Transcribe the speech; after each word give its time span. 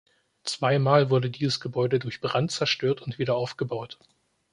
Zweimal 0.43 1.11
wurde 1.11 1.29
dieses 1.29 1.59
Gebäude 1.59 1.99
durch 1.99 2.21
Brand 2.21 2.51
zerstört 2.51 3.03
und 3.03 3.19
wieder 3.19 3.35
aufgebaut. 3.35 3.99